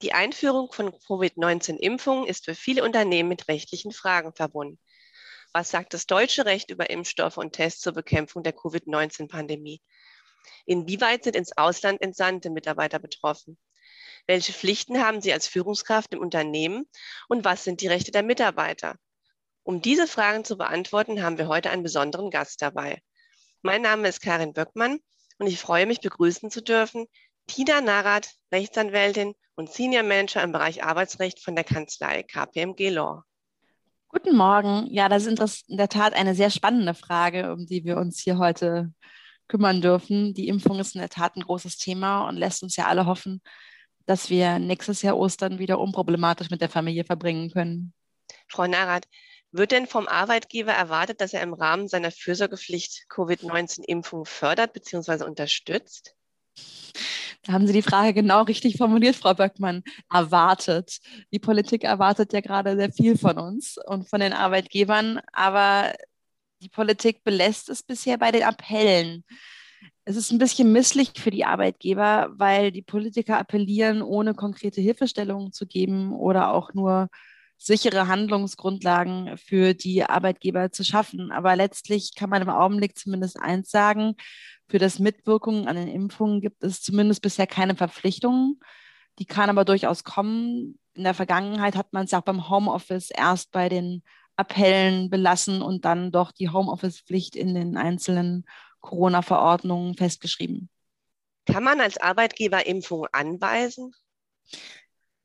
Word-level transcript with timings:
Die 0.00 0.12
Einführung 0.12 0.72
von 0.72 0.92
Covid-19-Impfungen 0.92 2.28
ist 2.28 2.44
für 2.44 2.54
viele 2.54 2.84
Unternehmen 2.84 3.28
mit 3.28 3.48
rechtlichen 3.48 3.90
Fragen 3.90 4.32
verbunden. 4.32 4.78
Was 5.52 5.70
sagt 5.70 5.92
das 5.92 6.06
deutsche 6.06 6.44
Recht 6.44 6.70
über 6.70 6.88
Impfstoffe 6.88 7.36
und 7.36 7.52
Tests 7.54 7.80
zur 7.80 7.94
Bekämpfung 7.94 8.44
der 8.44 8.52
Covid-19-Pandemie? 8.52 9.82
Inwieweit 10.66 11.24
sind 11.24 11.34
ins 11.34 11.56
Ausland 11.56 12.00
entsandte 12.00 12.48
Mitarbeiter 12.48 13.00
betroffen? 13.00 13.58
Welche 14.28 14.52
Pflichten 14.52 15.02
haben 15.02 15.20
Sie 15.20 15.32
als 15.32 15.48
Führungskraft 15.48 16.12
im 16.12 16.20
Unternehmen 16.20 16.88
und 17.28 17.44
was 17.44 17.64
sind 17.64 17.80
die 17.80 17.88
Rechte 17.88 18.12
der 18.12 18.22
Mitarbeiter? 18.22 18.96
Um 19.64 19.82
diese 19.82 20.06
Fragen 20.06 20.44
zu 20.44 20.56
beantworten, 20.56 21.22
haben 21.24 21.38
wir 21.38 21.48
heute 21.48 21.70
einen 21.70 21.82
besonderen 21.82 22.30
Gast 22.30 22.62
dabei. 22.62 23.02
Mein 23.62 23.82
Name 23.82 24.06
ist 24.06 24.22
Karin 24.22 24.52
Böckmann 24.52 25.00
und 25.38 25.48
ich 25.48 25.58
freue 25.58 25.86
mich, 25.86 26.00
begrüßen 26.00 26.52
zu 26.52 26.62
dürfen 26.62 27.08
Tina 27.48 27.80
Narath, 27.80 28.34
Rechtsanwältin 28.52 29.34
und 29.56 29.72
Senior 29.72 30.04
Manager 30.04 30.42
im 30.42 30.52
Bereich 30.52 30.84
Arbeitsrecht 30.84 31.42
von 31.42 31.56
der 31.56 31.64
Kanzlei 31.64 32.22
KPMG 32.22 32.90
Law. 32.90 33.24
Guten 34.08 34.36
Morgen. 34.36 34.86
Ja, 34.90 35.08
das 35.08 35.26
ist 35.26 35.68
in 35.68 35.78
der 35.78 35.88
Tat 35.88 36.12
eine 36.12 36.34
sehr 36.34 36.50
spannende 36.50 36.94
Frage, 36.94 37.52
um 37.52 37.66
die 37.66 37.84
wir 37.84 37.96
uns 37.96 38.20
hier 38.20 38.38
heute 38.38 38.92
kümmern 39.48 39.80
dürfen. 39.80 40.34
Die 40.34 40.46
Impfung 40.46 40.78
ist 40.78 40.94
in 40.94 41.00
der 41.00 41.08
Tat 41.08 41.36
ein 41.36 41.42
großes 41.42 41.78
Thema 41.78 42.28
und 42.28 42.36
lässt 42.36 42.62
uns 42.62 42.76
ja 42.76 42.86
alle 42.86 43.06
hoffen, 43.06 43.42
dass 44.06 44.28
wir 44.28 44.58
nächstes 44.58 45.02
Jahr 45.02 45.16
Ostern 45.16 45.58
wieder 45.58 45.80
unproblematisch 45.80 46.50
mit 46.50 46.60
der 46.60 46.68
Familie 46.68 47.04
verbringen 47.04 47.50
können. 47.50 47.94
Frau 48.46 48.66
Narath, 48.66 49.08
wird 49.52 49.72
denn 49.72 49.86
vom 49.86 50.06
Arbeitgeber 50.06 50.72
erwartet, 50.72 51.22
dass 51.22 51.32
er 51.32 51.42
im 51.42 51.54
Rahmen 51.54 51.88
seiner 51.88 52.10
Fürsorgepflicht 52.10 53.06
Covid-19-Impfung 53.08 54.26
fördert 54.26 54.74
bzw. 54.74 55.24
unterstützt? 55.24 56.14
Da 57.44 57.52
haben 57.52 57.66
Sie 57.66 57.72
die 57.72 57.82
Frage 57.82 58.14
genau 58.14 58.42
richtig 58.42 58.76
formuliert, 58.76 59.16
Frau 59.16 59.34
Böckmann. 59.34 59.82
Erwartet. 60.12 60.98
Die 61.32 61.38
Politik 61.38 61.84
erwartet 61.84 62.32
ja 62.32 62.40
gerade 62.40 62.76
sehr 62.76 62.92
viel 62.92 63.16
von 63.16 63.38
uns 63.38 63.78
und 63.86 64.08
von 64.08 64.20
den 64.20 64.32
Arbeitgebern, 64.32 65.20
aber 65.32 65.92
die 66.60 66.68
Politik 66.68 67.22
belässt 67.24 67.68
es 67.68 67.82
bisher 67.82 68.18
bei 68.18 68.32
den 68.32 68.42
Appellen. 68.42 69.24
Es 70.04 70.16
ist 70.16 70.32
ein 70.32 70.38
bisschen 70.38 70.72
misslich 70.72 71.12
für 71.16 71.30
die 71.30 71.44
Arbeitgeber, 71.44 72.30
weil 72.32 72.72
die 72.72 72.82
Politiker 72.82 73.38
appellieren, 73.38 74.02
ohne 74.02 74.34
konkrete 74.34 74.80
Hilfestellungen 74.80 75.52
zu 75.52 75.66
geben 75.66 76.12
oder 76.12 76.52
auch 76.52 76.74
nur 76.74 77.08
sichere 77.58 78.06
Handlungsgrundlagen 78.06 79.36
für 79.36 79.74
die 79.74 80.04
Arbeitgeber 80.04 80.70
zu 80.70 80.84
schaffen. 80.84 81.32
Aber 81.32 81.56
letztlich 81.56 82.14
kann 82.14 82.30
man 82.30 82.40
im 82.40 82.48
Augenblick 82.48 82.96
zumindest 82.96 83.38
eins 83.38 83.70
sagen, 83.70 84.14
für 84.68 84.78
das 84.78 84.98
Mitwirkung 84.98 85.66
an 85.66 85.76
den 85.76 85.88
Impfungen 85.88 86.40
gibt 86.40 86.62
es 86.62 86.82
zumindest 86.82 87.20
bisher 87.20 87.46
keine 87.46 87.74
Verpflichtungen. 87.74 88.60
Die 89.18 89.26
kann 89.26 89.50
aber 89.50 89.64
durchaus 89.64 90.04
kommen. 90.04 90.78
In 90.94 91.04
der 91.04 91.14
Vergangenheit 91.14 91.74
hat 91.74 91.92
man 91.92 92.04
es 92.04 92.14
auch 92.14 92.22
beim 92.22 92.48
Homeoffice 92.48 93.10
erst 93.10 93.50
bei 93.50 93.68
den 93.68 94.02
Appellen 94.36 95.10
belassen 95.10 95.62
und 95.62 95.84
dann 95.84 96.12
doch 96.12 96.30
die 96.30 96.50
Homeoffice-Pflicht 96.50 97.34
in 97.34 97.54
den 97.54 97.76
einzelnen 97.76 98.44
Corona-Verordnungen 98.80 99.96
festgeschrieben. 99.96 100.70
Kann 101.46 101.64
man 101.64 101.80
als 101.80 101.96
Arbeitgeber 101.96 102.66
Impfungen 102.66 103.08
anweisen? 103.12 103.92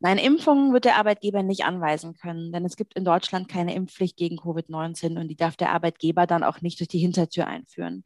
Nein, 0.06 0.18
Impfungen 0.18 0.74
wird 0.74 0.84
der 0.84 0.98
Arbeitgeber 0.98 1.44
nicht 1.44 1.64
anweisen 1.64 2.14
können, 2.14 2.52
denn 2.52 2.66
es 2.66 2.76
gibt 2.76 2.94
in 2.94 3.06
Deutschland 3.06 3.48
keine 3.48 3.74
Impfpflicht 3.74 4.18
gegen 4.18 4.38
Covid-19 4.38 5.18
und 5.18 5.30
die 5.30 5.38
darf 5.38 5.56
der 5.56 5.72
Arbeitgeber 5.72 6.28
dann 6.28 6.44
auch 6.44 6.60
nicht 6.60 6.82
durch 6.82 6.90
die 6.90 7.00
Hintertür 7.00 7.48
einführen. 7.48 8.04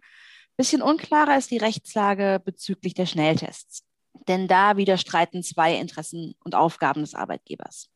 Bisschen 0.57 0.83
unklarer 0.83 1.35
ist 1.39 1.49
die 1.49 1.57
Rechtslage 1.57 2.39
bezüglich 2.45 2.93
der 2.93 3.07
Schnelltests, 3.07 3.83
denn 4.27 4.47
da 4.47 4.77
widerstreiten 4.77 5.41
zwei 5.41 5.75
Interessen 5.75 6.35
und 6.43 6.53
Aufgaben 6.53 7.01
des 7.01 7.15
Arbeitgebers. 7.15 7.89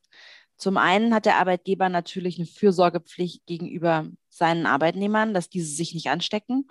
Zum 0.57 0.78
einen 0.78 1.13
hat 1.13 1.28
der 1.28 1.38
Arbeitgeber 1.38 1.88
natürlich 1.88 2.39
eine 2.39 2.47
Fürsorgepflicht 2.47 3.45
gegenüber 3.45 4.07
seinen 4.29 4.66
Arbeitnehmern, 4.66 5.35
dass 5.35 5.47
diese 5.47 5.75
sich 5.75 5.94
nicht 5.94 6.09
anstecken. 6.09 6.68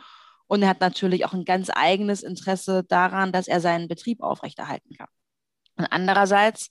Und 0.48 0.62
er 0.62 0.68
hat 0.68 0.80
natürlich 0.80 1.24
auch 1.26 1.32
ein 1.32 1.44
ganz 1.44 1.70
eigenes 1.72 2.24
Interesse 2.24 2.82
daran, 2.82 3.30
dass 3.30 3.46
er 3.46 3.60
seinen 3.60 3.86
Betrieb 3.86 4.20
aufrechterhalten 4.20 4.96
kann. 4.96 5.08
Und 5.76 5.86
andererseits 5.92 6.70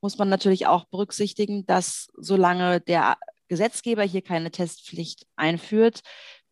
muss 0.00 0.18
man 0.18 0.28
natürlich 0.28 0.66
auch 0.66 0.84
berücksichtigen, 0.86 1.66
dass 1.66 2.08
solange 2.16 2.80
der 2.80 3.18
Gesetzgeber 3.48 4.02
hier 4.04 4.22
keine 4.22 4.50
Testpflicht 4.50 5.26
einführt, 5.36 6.00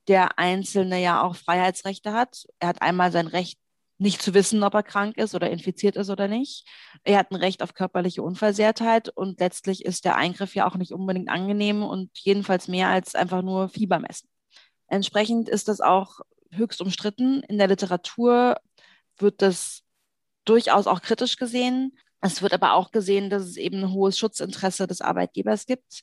der 0.08 0.38
Einzelne 0.38 1.00
ja 1.00 1.22
auch 1.22 1.36
Freiheitsrechte 1.36 2.12
hat. 2.12 2.46
Er 2.58 2.68
hat 2.68 2.82
einmal 2.82 3.12
sein 3.12 3.26
Recht, 3.26 3.58
nicht 3.98 4.22
zu 4.22 4.32
wissen, 4.32 4.62
ob 4.62 4.74
er 4.74 4.84
krank 4.84 5.16
ist 5.16 5.34
oder 5.34 5.50
infiziert 5.50 5.96
ist 5.96 6.08
oder 6.08 6.28
nicht. 6.28 6.64
Er 7.02 7.18
hat 7.18 7.32
ein 7.32 7.36
Recht 7.36 7.62
auf 7.62 7.74
körperliche 7.74 8.22
Unversehrtheit 8.22 9.08
und 9.08 9.40
letztlich 9.40 9.84
ist 9.84 10.04
der 10.04 10.16
Eingriff 10.16 10.54
ja 10.54 10.68
auch 10.68 10.76
nicht 10.76 10.92
unbedingt 10.92 11.28
angenehm 11.28 11.82
und 11.82 12.10
jedenfalls 12.14 12.68
mehr 12.68 12.88
als 12.88 13.16
einfach 13.16 13.42
nur 13.42 13.68
Fieber 13.68 13.98
messen. 13.98 14.28
Entsprechend 14.86 15.48
ist 15.48 15.68
das 15.68 15.80
auch 15.80 16.20
höchst 16.52 16.80
umstritten. 16.80 17.42
In 17.48 17.58
der 17.58 17.68
Literatur 17.68 18.56
wird 19.18 19.42
das 19.42 19.82
durchaus 20.44 20.86
auch 20.86 21.02
kritisch 21.02 21.36
gesehen. 21.36 21.98
Es 22.20 22.42
wird 22.42 22.52
aber 22.52 22.74
auch 22.74 22.90
gesehen, 22.90 23.30
dass 23.30 23.44
es 23.44 23.56
eben 23.56 23.84
ein 23.84 23.92
hohes 23.92 24.18
Schutzinteresse 24.18 24.86
des 24.86 25.00
Arbeitgebers 25.00 25.66
gibt. 25.66 26.02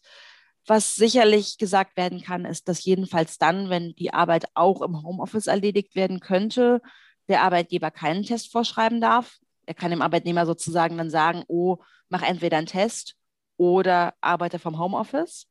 Was 0.65 0.95
sicherlich 0.95 1.57
gesagt 1.57 1.97
werden 1.97 2.21
kann, 2.21 2.45
ist, 2.45 2.67
dass 2.67 2.85
jedenfalls 2.85 3.37
dann, 3.37 3.69
wenn 3.69 3.93
die 3.95 4.13
Arbeit 4.13 4.45
auch 4.55 4.81
im 4.81 5.03
Homeoffice 5.03 5.47
erledigt 5.47 5.95
werden 5.95 6.19
könnte, 6.19 6.81
der 7.27 7.43
Arbeitgeber 7.43 7.91
keinen 7.91 8.23
Test 8.23 8.51
vorschreiben 8.51 9.01
darf. 9.01 9.37
Er 9.65 9.73
kann 9.73 9.91
dem 9.91 10.01
Arbeitnehmer 10.01 10.45
sozusagen 10.45 10.97
dann 10.97 11.09
sagen, 11.09 11.43
oh, 11.47 11.77
mach 12.09 12.21
entweder 12.21 12.57
einen 12.57 12.67
Test 12.67 13.15
oder 13.57 14.13
arbeite 14.21 14.57
vom 14.57 14.79
Homeoffice. 14.79 15.47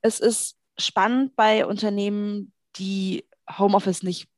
Es 0.00 0.18
ist 0.18 0.56
spannend 0.78 1.36
bei 1.36 1.66
Unternehmen, 1.66 2.52
die 2.76 3.28
Homeoffice 3.58 4.02
nicht 4.02 4.28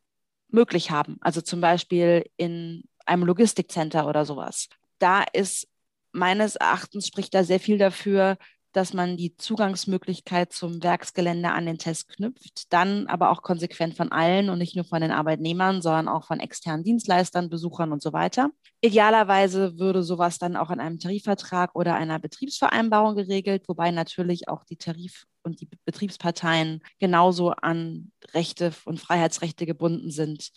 möglich 0.48 0.90
haben, 0.90 1.18
also 1.20 1.40
zum 1.40 1.60
Beispiel 1.60 2.24
in 2.36 2.84
einem 3.06 3.24
Logistikcenter 3.24 4.06
oder 4.06 4.24
sowas 4.24 4.68
da 4.98 5.24
ist 5.32 5.68
meines 6.12 6.56
Erachtens 6.56 7.06
spricht 7.06 7.34
da 7.34 7.44
sehr 7.44 7.60
viel 7.60 7.78
dafür, 7.78 8.36
dass 8.72 8.92
man 8.92 9.16
die 9.16 9.36
Zugangsmöglichkeit 9.36 10.52
zum 10.52 10.82
Werksgelände 10.82 11.50
an 11.50 11.66
den 11.66 11.78
Test 11.78 12.08
knüpft, 12.08 12.72
dann 12.72 13.06
aber 13.06 13.30
auch 13.30 13.42
konsequent 13.42 13.96
von 13.96 14.12
allen 14.12 14.50
und 14.50 14.58
nicht 14.58 14.76
nur 14.76 14.84
von 14.84 15.00
den 15.00 15.10
Arbeitnehmern, 15.10 15.80
sondern 15.80 16.06
auch 16.08 16.24
von 16.26 16.38
externen 16.38 16.84
Dienstleistern, 16.84 17.48
Besuchern 17.48 17.92
und 17.92 18.02
so 18.02 18.12
weiter. 18.12 18.50
Idealerweise 18.80 19.78
würde 19.78 20.02
sowas 20.02 20.38
dann 20.38 20.54
auch 20.54 20.70
in 20.70 20.80
einem 20.80 20.98
Tarifvertrag 20.98 21.74
oder 21.74 21.94
einer 21.94 22.18
Betriebsvereinbarung 22.18 23.16
geregelt, 23.16 23.64
wobei 23.68 23.90
natürlich 23.90 24.48
auch 24.48 24.64
die 24.64 24.76
Tarif- 24.76 25.24
und 25.42 25.60
die 25.60 25.68
Betriebsparteien 25.84 26.82
genauso 26.98 27.50
an 27.50 28.12
Rechte 28.34 28.72
und 28.84 29.00
Freiheitsrechte 29.00 29.66
gebunden 29.66 30.10
sind 30.10 30.50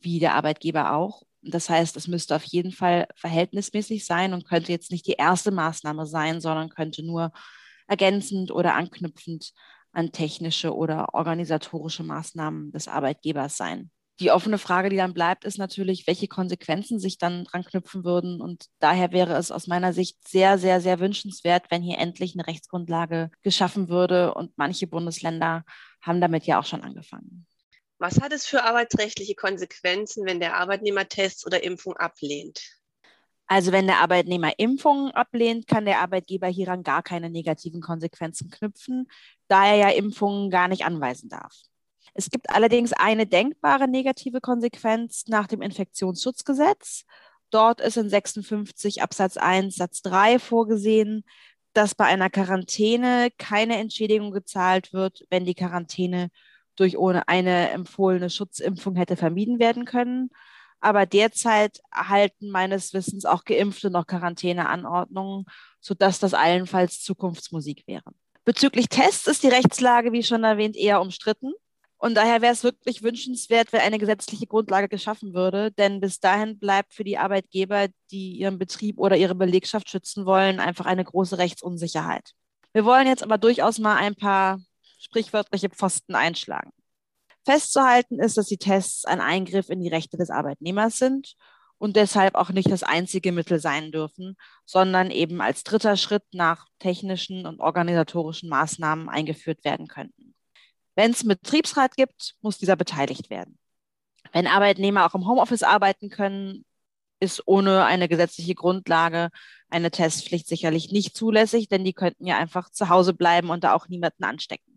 wie 0.00 0.18
der 0.18 0.34
Arbeitgeber 0.34 0.94
auch. 0.94 1.22
Das 1.42 1.68
heißt, 1.68 1.96
es 1.96 2.08
müsste 2.08 2.36
auf 2.36 2.44
jeden 2.44 2.72
Fall 2.72 3.06
verhältnismäßig 3.16 4.06
sein 4.06 4.32
und 4.32 4.46
könnte 4.46 4.72
jetzt 4.72 4.90
nicht 4.90 5.06
die 5.06 5.12
erste 5.12 5.50
Maßnahme 5.50 6.06
sein, 6.06 6.40
sondern 6.40 6.68
könnte 6.68 7.04
nur 7.04 7.32
ergänzend 7.88 8.52
oder 8.52 8.74
anknüpfend 8.74 9.52
an 9.92 10.12
technische 10.12 10.74
oder 10.74 11.14
organisatorische 11.14 12.04
Maßnahmen 12.04 12.72
des 12.72 12.88
Arbeitgebers 12.88 13.56
sein. 13.56 13.90
Die 14.20 14.30
offene 14.30 14.58
Frage, 14.58 14.88
die 14.88 14.96
dann 14.96 15.14
bleibt, 15.14 15.44
ist 15.44 15.58
natürlich, 15.58 16.06
welche 16.06 16.28
Konsequenzen 16.28 17.00
sich 17.00 17.18
dann 17.18 17.44
dran 17.44 17.64
knüpfen 17.64 18.04
würden. 18.04 18.40
Und 18.40 18.66
daher 18.78 19.10
wäre 19.10 19.34
es 19.34 19.50
aus 19.50 19.66
meiner 19.66 19.92
Sicht 19.92 20.28
sehr, 20.28 20.58
sehr, 20.58 20.80
sehr 20.80 21.00
wünschenswert, 21.00 21.66
wenn 21.70 21.82
hier 21.82 21.98
endlich 21.98 22.34
eine 22.34 22.46
Rechtsgrundlage 22.46 23.30
geschaffen 23.42 23.88
würde. 23.88 24.34
Und 24.34 24.52
manche 24.56 24.86
Bundesländer 24.86 25.64
haben 26.00 26.20
damit 26.20 26.46
ja 26.46 26.60
auch 26.60 26.64
schon 26.64 26.82
angefangen. 26.82 27.46
Was 28.02 28.20
hat 28.20 28.32
es 28.32 28.44
für 28.46 28.64
arbeitsrechtliche 28.64 29.36
Konsequenzen, 29.36 30.26
wenn 30.26 30.40
der 30.40 30.56
Arbeitnehmer 30.56 31.08
Tests 31.08 31.46
oder 31.46 31.62
Impfung 31.62 31.96
ablehnt? 31.96 32.60
Also 33.46 33.70
wenn 33.70 33.86
der 33.86 34.00
Arbeitnehmer 34.00 34.58
Impfungen 34.58 35.12
ablehnt, 35.12 35.68
kann 35.68 35.84
der 35.84 36.00
Arbeitgeber 36.00 36.48
hieran 36.48 36.82
gar 36.82 37.04
keine 37.04 37.30
negativen 37.30 37.80
Konsequenzen 37.80 38.50
knüpfen, 38.50 39.08
da 39.46 39.68
er 39.68 39.76
ja 39.76 39.88
Impfungen 39.90 40.50
gar 40.50 40.66
nicht 40.66 40.84
anweisen 40.84 41.28
darf. 41.28 41.54
Es 42.12 42.28
gibt 42.28 42.50
allerdings 42.50 42.92
eine 42.92 43.24
denkbare 43.24 43.86
negative 43.86 44.40
Konsequenz 44.40 45.28
nach 45.28 45.46
dem 45.46 45.62
Infektionsschutzgesetz. 45.62 47.04
Dort 47.50 47.80
ist 47.80 47.98
in 47.98 48.10
56 48.10 49.00
Absatz 49.00 49.36
1 49.36 49.76
Satz 49.76 50.02
3 50.02 50.40
vorgesehen, 50.40 51.24
dass 51.72 51.94
bei 51.94 52.06
einer 52.06 52.30
Quarantäne 52.30 53.28
keine 53.38 53.76
Entschädigung 53.76 54.32
gezahlt 54.32 54.92
wird, 54.92 55.24
wenn 55.30 55.44
die 55.44 55.54
Quarantäne 55.54 56.30
durch 56.76 56.96
ohne 56.96 57.28
eine 57.28 57.70
empfohlene 57.70 58.30
Schutzimpfung 58.30 58.96
hätte 58.96 59.16
vermieden 59.16 59.58
werden 59.58 59.84
können. 59.84 60.30
Aber 60.80 61.06
derzeit 61.06 61.80
erhalten 61.94 62.50
meines 62.50 62.92
Wissens 62.92 63.24
auch 63.24 63.44
Geimpfte 63.44 63.90
noch 63.90 64.06
Quarantäneanordnungen, 64.06 65.44
sodass 65.80 66.18
das 66.18 66.34
allenfalls 66.34 67.00
Zukunftsmusik 67.02 67.84
wäre. 67.86 68.10
Bezüglich 68.44 68.88
Tests 68.88 69.28
ist 69.28 69.44
die 69.44 69.48
Rechtslage, 69.48 70.12
wie 70.12 70.24
schon 70.24 70.42
erwähnt, 70.42 70.76
eher 70.76 71.00
umstritten. 71.00 71.52
Und 71.98 72.16
daher 72.16 72.42
wäre 72.42 72.52
es 72.52 72.64
wirklich 72.64 73.04
wünschenswert, 73.04 73.72
wenn 73.72 73.80
eine 73.80 74.00
gesetzliche 74.00 74.48
Grundlage 74.48 74.88
geschaffen 74.88 75.34
würde, 75.34 75.70
denn 75.70 76.00
bis 76.00 76.18
dahin 76.18 76.58
bleibt 76.58 76.94
für 76.94 77.04
die 77.04 77.16
Arbeitgeber, 77.16 77.86
die 78.10 78.32
ihren 78.32 78.58
Betrieb 78.58 78.98
oder 78.98 79.16
ihre 79.16 79.36
Belegschaft 79.36 79.88
schützen 79.88 80.26
wollen, 80.26 80.58
einfach 80.58 80.86
eine 80.86 81.04
große 81.04 81.38
Rechtsunsicherheit. 81.38 82.32
Wir 82.72 82.84
wollen 82.84 83.06
jetzt 83.06 83.22
aber 83.22 83.38
durchaus 83.38 83.78
mal 83.78 83.94
ein 83.94 84.16
paar 84.16 84.58
sprichwörtliche 85.02 85.68
Pfosten 85.68 86.14
einschlagen. 86.14 86.70
Festzuhalten 87.44 88.20
ist, 88.20 88.36
dass 88.36 88.46
die 88.46 88.58
Tests 88.58 89.04
ein 89.04 89.20
Eingriff 89.20 89.68
in 89.68 89.80
die 89.80 89.88
Rechte 89.88 90.16
des 90.16 90.30
Arbeitnehmers 90.30 90.98
sind 90.98 91.34
und 91.78 91.96
deshalb 91.96 92.36
auch 92.36 92.50
nicht 92.50 92.70
das 92.70 92.84
einzige 92.84 93.32
Mittel 93.32 93.58
sein 93.58 93.90
dürfen, 93.90 94.36
sondern 94.64 95.10
eben 95.10 95.40
als 95.40 95.64
dritter 95.64 95.96
Schritt 95.96 96.22
nach 96.32 96.68
technischen 96.78 97.44
und 97.44 97.58
organisatorischen 97.58 98.48
Maßnahmen 98.48 99.08
eingeführt 99.08 99.64
werden 99.64 99.88
könnten. 99.88 100.34
Wenn 100.94 101.10
es 101.10 101.22
einen 101.22 101.30
Betriebsrat 101.30 101.96
gibt, 101.96 102.36
muss 102.40 102.58
dieser 102.58 102.76
beteiligt 102.76 103.30
werden. 103.30 103.58
Wenn 104.32 104.46
Arbeitnehmer 104.46 105.04
auch 105.06 105.16
im 105.16 105.26
Homeoffice 105.26 105.64
arbeiten 105.64 106.08
können, 106.08 106.64
ist 107.18 107.42
ohne 107.46 107.84
eine 107.84 108.08
gesetzliche 108.08 108.54
Grundlage 108.54 109.30
eine 109.68 109.90
Testpflicht 109.90 110.46
sicherlich 110.46 110.92
nicht 110.92 111.16
zulässig, 111.16 111.68
denn 111.68 111.84
die 111.84 111.92
könnten 111.92 112.26
ja 112.26 112.36
einfach 112.36 112.70
zu 112.70 112.88
Hause 112.88 113.14
bleiben 113.14 113.50
und 113.50 113.64
da 113.64 113.74
auch 113.74 113.88
niemanden 113.88 114.24
anstecken. 114.24 114.71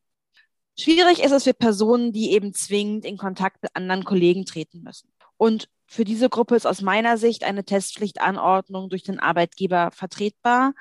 Schwierig 0.77 1.23
ist 1.23 1.31
es 1.31 1.43
für 1.45 1.53
Personen, 1.53 2.11
die 2.11 2.31
eben 2.31 2.53
zwingend 2.53 3.05
in 3.05 3.17
Kontakt 3.17 3.63
mit 3.63 3.75
anderen 3.75 4.03
Kollegen 4.03 4.45
treten 4.45 4.81
müssen. 4.83 5.09
Und 5.37 5.69
für 5.87 6.03
diese 6.03 6.29
Gruppe 6.29 6.55
ist 6.55 6.67
aus 6.67 6.81
meiner 6.81 7.17
Sicht 7.17 7.43
eine 7.43 7.63
Testpflichtanordnung 7.63 8.89
durch 8.89 9.03
den 9.03 9.19
Arbeitgeber 9.19 9.91
vertretbar. 9.91 10.73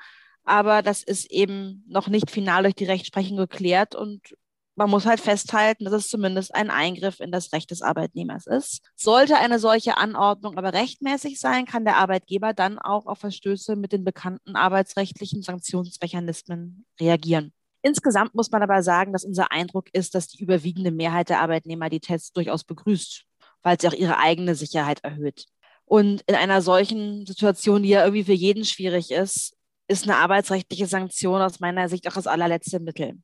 Aber 0.43 0.81
das 0.81 1.03
ist 1.03 1.31
eben 1.31 1.83
noch 1.87 2.07
nicht 2.07 2.29
final 2.29 2.63
durch 2.63 2.75
die 2.75 2.85
Rechtsprechung 2.85 3.37
geklärt 3.37 3.95
und 3.95 4.35
man 4.77 4.89
muss 4.89 5.05
halt 5.05 5.21
festhalten, 5.21 5.85
dass 5.85 5.93
es 5.93 6.09
zumindest 6.09 6.53
ein 6.53 6.69
Eingriff 6.69 7.21
in 7.21 7.31
das 7.31 7.53
Recht 7.53 7.71
des 7.71 7.81
Arbeitnehmers 7.81 8.45
ist. 8.45 8.81
Sollte 8.95 9.37
eine 9.37 9.57
solche 9.57 9.97
Anordnung 9.97 10.57
aber 10.57 10.73
rechtmäßig 10.73 11.39
sein, 11.39 11.65
kann 11.65 11.85
der 11.85 11.95
Arbeitgeber 11.95 12.53
dann 12.53 12.77
auch 12.77 13.05
auf 13.05 13.19
Verstöße 13.19 13.77
mit 13.77 13.93
den 13.93 14.03
bekannten 14.03 14.57
arbeitsrechtlichen 14.57 15.41
Sanktionsmechanismen 15.41 16.85
reagieren. 16.99 17.53
Insgesamt 17.85 18.33
muss 18.33 18.49
man 18.49 18.63
aber 18.63 18.81
sagen, 18.81 19.13
dass 19.13 19.23
unser 19.23 19.51
Eindruck 19.51 19.93
ist, 19.93 20.15
dass 20.15 20.27
die 20.27 20.41
überwiegende 20.41 20.89
Mehrheit 20.89 21.29
der 21.29 21.39
Arbeitnehmer 21.39 21.87
die 21.87 21.99
Tests 21.99 22.33
durchaus 22.33 22.63
begrüßt, 22.63 23.25
weil 23.61 23.79
sie 23.79 23.87
auch 23.87 23.93
ihre 23.93 24.17
eigene 24.17 24.55
Sicherheit 24.55 25.03
erhöht. 25.03 25.45
Und 25.85 26.23
in 26.25 26.33
einer 26.33 26.63
solchen 26.63 27.27
Situation, 27.27 27.83
die 27.83 27.89
ja 27.89 28.03
irgendwie 28.03 28.23
für 28.23 28.33
jeden 28.33 28.65
schwierig 28.65 29.11
ist, 29.11 29.55
ist 29.87 30.05
eine 30.05 30.15
arbeitsrechtliche 30.15 30.87
Sanktion 30.87 31.43
aus 31.43 31.59
meiner 31.59 31.87
Sicht 31.87 32.07
auch 32.07 32.15
das 32.15 32.25
allerletzte 32.25 32.79
Mittel. 32.79 33.21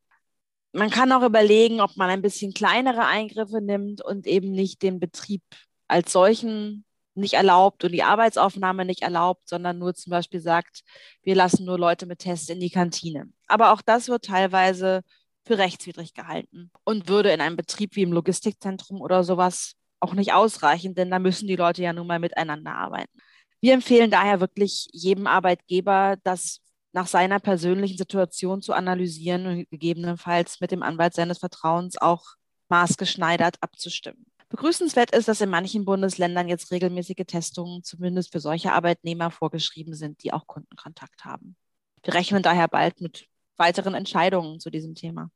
Man 0.73 0.91
kann 0.91 1.11
auch 1.11 1.23
überlegen, 1.23 1.81
ob 1.81 1.97
man 1.97 2.11
ein 2.11 2.21
bisschen 2.21 2.53
kleinere 2.53 3.07
Eingriffe 3.07 3.61
nimmt 3.61 4.05
und 4.05 4.27
eben 4.27 4.51
nicht 4.51 4.83
den 4.83 4.99
Betrieb 4.99 5.41
als 5.87 6.11
solchen 6.11 6.85
nicht 7.13 7.33
erlaubt 7.33 7.83
und 7.83 7.91
die 7.91 8.03
Arbeitsaufnahme 8.03 8.85
nicht 8.85 9.01
erlaubt, 9.01 9.47
sondern 9.47 9.79
nur 9.79 9.93
zum 9.93 10.11
Beispiel 10.11 10.39
sagt, 10.39 10.81
wir 11.23 11.35
lassen 11.35 11.65
nur 11.65 11.77
Leute 11.77 12.05
mit 12.05 12.19
Tests 12.19 12.49
in 12.49 12.59
die 12.59 12.69
Kantine. 12.69 13.29
Aber 13.47 13.73
auch 13.73 13.81
das 13.81 14.07
wird 14.07 14.25
teilweise 14.25 15.01
für 15.45 15.57
rechtswidrig 15.57 16.13
gehalten 16.13 16.71
und 16.83 17.09
würde 17.09 17.31
in 17.31 17.41
einem 17.41 17.57
Betrieb 17.57 17.95
wie 17.95 18.03
im 18.03 18.13
Logistikzentrum 18.13 19.01
oder 19.01 19.23
sowas 19.23 19.73
auch 19.99 20.13
nicht 20.13 20.33
ausreichen, 20.33 20.95
denn 20.95 21.11
da 21.11 21.19
müssen 21.19 21.47
die 21.47 21.55
Leute 21.55 21.83
ja 21.83 21.93
nun 21.93 22.07
mal 22.07 22.19
miteinander 22.19 22.73
arbeiten. 22.73 23.11
Wir 23.59 23.73
empfehlen 23.73 24.09
daher 24.09 24.39
wirklich 24.39 24.87
jedem 24.91 25.27
Arbeitgeber, 25.27 26.17
das 26.23 26.59
nach 26.93 27.07
seiner 27.07 27.39
persönlichen 27.39 27.97
Situation 27.97 28.61
zu 28.61 28.73
analysieren 28.73 29.45
und 29.45 29.69
gegebenenfalls 29.69 30.59
mit 30.59 30.71
dem 30.71 30.83
Anwalt 30.83 31.13
seines 31.13 31.37
Vertrauens 31.37 31.97
auch 31.97 32.23
maßgeschneidert 32.69 33.57
abzustimmen. 33.61 34.25
Begrüßenswert 34.51 35.11
ist, 35.11 35.29
dass 35.29 35.39
in 35.39 35.49
manchen 35.49 35.85
Bundesländern 35.85 36.49
jetzt 36.49 36.71
regelmäßige 36.71 37.25
Testungen 37.25 37.83
zumindest 37.83 38.33
für 38.33 38.41
solche 38.41 38.73
Arbeitnehmer 38.73 39.31
vorgeschrieben 39.31 39.95
sind, 39.95 40.23
die 40.23 40.33
auch 40.33 40.45
Kundenkontakt 40.45 41.23
haben. 41.23 41.55
Wir 42.03 42.13
rechnen 42.13 42.43
daher 42.43 42.67
bald 42.67 42.99
mit 42.99 43.27
weiteren 43.55 43.93
Entscheidungen 43.93 44.59
zu 44.59 44.69
diesem 44.69 44.93
Thema. 44.93 45.31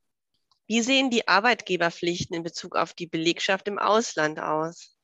Wie 0.66 0.82
sehen 0.82 1.08
die 1.08 1.28
Arbeitgeberpflichten 1.28 2.36
in 2.36 2.42
Bezug 2.42 2.76
auf 2.76 2.92
die 2.92 3.06
Belegschaft 3.06 3.68
im 3.68 3.78
Ausland 3.78 4.38
aus? 4.38 4.94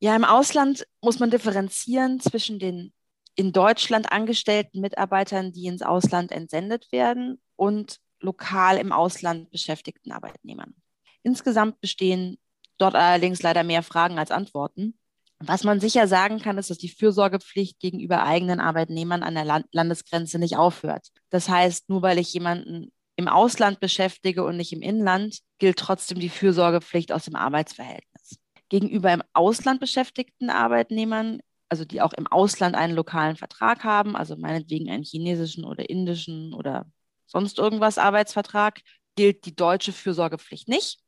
Ja, 0.00 0.16
im 0.16 0.24
Ausland 0.24 0.84
muss 1.00 1.20
man 1.20 1.30
differenzieren 1.30 2.18
zwischen 2.18 2.58
den 2.58 2.92
in 3.36 3.52
Deutschland 3.52 4.10
angestellten 4.10 4.80
Mitarbeitern, 4.80 5.52
die 5.52 5.66
ins 5.66 5.82
Ausland 5.82 6.32
entsendet 6.32 6.90
werden, 6.90 7.40
und 7.54 8.00
lokal 8.18 8.76
im 8.78 8.90
Ausland 8.90 9.50
beschäftigten 9.52 10.10
Arbeitnehmern. 10.10 10.74
Insgesamt 11.22 11.80
bestehen 11.80 12.38
Dort 12.78 12.94
allerdings 12.94 13.42
leider 13.42 13.62
mehr 13.64 13.82
Fragen 13.82 14.18
als 14.18 14.30
Antworten. 14.30 14.94
Was 15.38 15.64
man 15.64 15.80
sicher 15.80 16.06
sagen 16.06 16.38
kann, 16.40 16.58
ist, 16.58 16.70
dass 16.70 16.78
die 16.78 16.88
Fürsorgepflicht 16.88 17.80
gegenüber 17.80 18.22
eigenen 18.22 18.60
Arbeitnehmern 18.60 19.22
an 19.22 19.34
der 19.34 19.44
Land 19.44 19.66
Landesgrenze 19.72 20.38
nicht 20.38 20.56
aufhört. 20.56 21.08
Das 21.30 21.48
heißt, 21.48 21.88
nur 21.88 22.02
weil 22.02 22.18
ich 22.18 22.32
jemanden 22.32 22.92
im 23.16 23.28
Ausland 23.28 23.80
beschäftige 23.80 24.44
und 24.44 24.56
nicht 24.56 24.72
im 24.72 24.82
Inland, 24.82 25.38
gilt 25.58 25.78
trotzdem 25.78 26.20
die 26.20 26.28
Fürsorgepflicht 26.28 27.12
aus 27.12 27.24
dem 27.24 27.34
Arbeitsverhältnis. 27.34 28.38
Gegenüber 28.68 29.12
im 29.12 29.22
Ausland 29.32 29.80
beschäftigten 29.80 30.48
Arbeitnehmern, 30.48 31.40
also 31.68 31.84
die 31.84 32.00
auch 32.00 32.12
im 32.12 32.26
Ausland 32.26 32.74
einen 32.74 32.94
lokalen 32.94 33.36
Vertrag 33.36 33.84
haben, 33.84 34.16
also 34.16 34.36
meinetwegen 34.36 34.90
einen 34.90 35.04
chinesischen 35.04 35.64
oder 35.64 35.90
indischen 35.90 36.54
oder 36.54 36.86
sonst 37.26 37.58
irgendwas 37.58 37.98
Arbeitsvertrag, 37.98 38.80
gilt 39.16 39.44
die 39.44 39.54
deutsche 39.54 39.92
Fürsorgepflicht 39.92 40.68
nicht. 40.68 41.00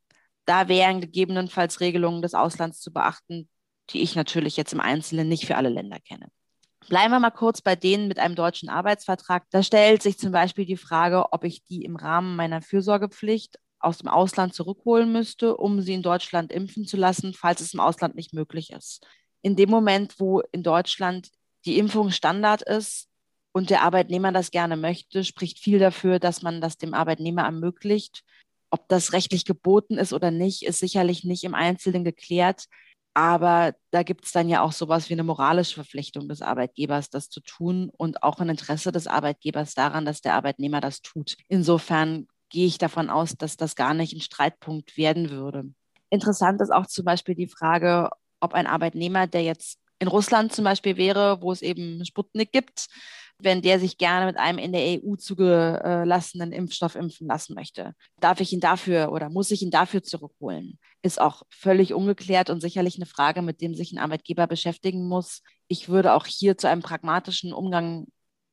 Da 0.45 0.67
wären 0.67 1.01
gegebenenfalls 1.01 1.79
Regelungen 1.79 2.21
des 2.21 2.33
Auslands 2.33 2.79
zu 2.79 2.91
beachten, 2.91 3.49
die 3.89 4.01
ich 4.01 4.15
natürlich 4.15 4.57
jetzt 4.57 4.73
im 4.73 4.79
Einzelnen 4.79 5.27
nicht 5.27 5.45
für 5.45 5.57
alle 5.57 5.69
Länder 5.69 5.99
kenne. 5.99 6.27
Bleiben 6.87 7.11
wir 7.11 7.19
mal 7.19 7.31
kurz 7.31 7.61
bei 7.61 7.75
denen 7.75 8.07
mit 8.07 8.19
einem 8.19 8.35
deutschen 8.35 8.69
Arbeitsvertrag. 8.69 9.45
Da 9.49 9.63
stellt 9.63 10.03
sich 10.03 10.19
zum 10.19 10.31
Beispiel 10.31 10.65
die 10.65 10.77
Frage, 10.77 11.33
ob 11.33 11.43
ich 11.43 11.65
die 11.65 11.83
im 11.83 11.95
Rahmen 11.95 12.35
meiner 12.35 12.61
Fürsorgepflicht 12.61 13.57
aus 13.79 13.97
dem 13.97 14.07
Ausland 14.07 14.53
zurückholen 14.53 15.11
müsste, 15.11 15.57
um 15.57 15.81
sie 15.81 15.93
in 15.93 16.03
Deutschland 16.03 16.51
impfen 16.51 16.85
zu 16.85 16.97
lassen, 16.97 17.33
falls 17.33 17.61
es 17.61 17.73
im 17.73 17.79
Ausland 17.79 18.15
nicht 18.15 18.33
möglich 18.33 18.71
ist. 18.71 19.05
In 19.41 19.55
dem 19.55 19.69
Moment, 19.69 20.19
wo 20.19 20.41
in 20.51 20.63
Deutschland 20.63 21.29
die 21.65 21.77
Impfung 21.79 22.11
Standard 22.11 22.61
ist 22.61 23.09
und 23.51 23.69
der 23.69 23.81
Arbeitnehmer 23.81 24.31
das 24.31 24.51
gerne 24.51 24.77
möchte, 24.77 25.23
spricht 25.23 25.59
viel 25.59 25.79
dafür, 25.79 26.19
dass 26.19 26.41
man 26.41 26.61
das 26.61 26.77
dem 26.77 26.93
Arbeitnehmer 26.93 27.43
ermöglicht, 27.43 28.23
ob 28.75 28.89
das 28.89 29.13
rechtlich 29.13 29.45
geboten 29.45 29.97
ist 29.97 30.11
oder 30.11 30.31
nicht, 30.31 30.63
ist 30.63 30.79
sicherlich 30.79 31.23
nicht 31.23 31.45
im 31.45 31.55
Einzelnen 31.55 32.03
geklärt. 32.03 32.65
Aber 33.13 33.73
da 33.91 34.03
gibt 34.03 34.25
es 34.25 34.33
dann 34.33 34.49
ja 34.49 34.61
auch 34.61 34.73
sowas 34.73 35.09
wie 35.09 35.13
eine 35.13 35.23
moralische 35.23 35.75
Verpflichtung 35.75 36.27
des 36.27 36.41
Arbeitgebers, 36.41 37.09
das 37.09 37.29
zu 37.29 37.39
tun 37.39 37.89
und 37.95 38.21
auch 38.21 38.39
ein 38.39 38.49
Interesse 38.49 38.91
des 38.91 39.07
Arbeitgebers 39.07 39.75
daran, 39.75 40.03
dass 40.05 40.19
der 40.19 40.33
Arbeitnehmer 40.33 40.81
das 40.81 41.01
tut. 41.01 41.37
Insofern 41.47 42.27
gehe 42.49 42.67
ich 42.67 42.77
davon 42.77 43.09
aus, 43.09 43.37
dass 43.37 43.55
das 43.55 43.77
gar 43.77 43.93
nicht 43.93 44.13
ein 44.13 44.19
Streitpunkt 44.19 44.97
werden 44.97 45.29
würde. 45.29 45.71
Interessant 46.09 46.59
ist 46.59 46.73
auch 46.73 46.87
zum 46.87 47.05
Beispiel 47.05 47.35
die 47.35 47.47
Frage, 47.47 48.09
ob 48.41 48.53
ein 48.53 48.67
Arbeitnehmer, 48.67 49.27
der 49.27 49.43
jetzt 49.43 49.79
in 49.99 50.07
Russland 50.07 50.53
zum 50.53 50.65
Beispiel 50.65 50.97
wäre, 50.97 51.41
wo 51.41 51.51
es 51.51 51.61
eben 51.61 52.03
Sputnik 52.05 52.51
gibt, 52.51 52.87
wenn 53.39 53.61
der 53.61 53.79
sich 53.79 53.97
gerne 53.97 54.25
mit 54.25 54.37
einem 54.37 54.57
in 54.57 54.71
der 54.71 55.01
EU 55.03 55.15
zugelassenen 55.15 56.51
Impfstoff 56.51 56.95
impfen 56.95 57.27
lassen 57.27 57.53
möchte. 57.53 57.93
Darf 58.19 58.39
ich 58.39 58.53
ihn 58.53 58.61
dafür 58.61 59.11
oder 59.11 59.29
muss 59.29 59.51
ich 59.51 59.61
ihn 59.61 59.71
dafür 59.71 60.03
zurückholen? 60.03 60.79
Ist 61.01 61.19
auch 61.19 61.43
völlig 61.49 61.93
ungeklärt 61.93 62.49
und 62.49 62.61
sicherlich 62.61 62.95
eine 62.95 63.05
Frage, 63.05 63.41
mit 63.41 63.61
dem 63.61 63.75
sich 63.75 63.91
ein 63.91 63.99
Arbeitgeber 63.99 64.47
beschäftigen 64.47 65.07
muss. 65.07 65.41
Ich 65.67 65.89
würde 65.89 66.13
auch 66.13 66.25
hier 66.25 66.57
zu 66.57 66.69
einem 66.69 66.81
pragmatischen 66.81 67.53
Umgang 67.53 68.07